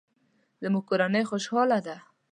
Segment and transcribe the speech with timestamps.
[0.61, 1.97] زموږ کورنۍ خوشحاله ده